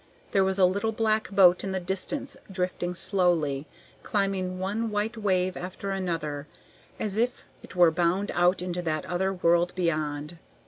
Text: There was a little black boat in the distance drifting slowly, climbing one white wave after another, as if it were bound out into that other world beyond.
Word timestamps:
There 0.31 0.43
was 0.43 0.57
a 0.57 0.65
little 0.65 0.91
black 0.91 1.29
boat 1.29 1.63
in 1.63 1.73
the 1.73 1.79
distance 1.79 2.35
drifting 2.51 2.95
slowly, 2.95 3.67
climbing 4.01 4.57
one 4.57 4.89
white 4.89 5.15
wave 5.15 5.55
after 5.55 5.91
another, 5.91 6.47
as 6.99 7.17
if 7.17 7.43
it 7.61 7.75
were 7.75 7.91
bound 7.91 8.31
out 8.33 8.63
into 8.63 8.81
that 8.81 9.05
other 9.05 9.31
world 9.31 9.75
beyond. 9.75 10.39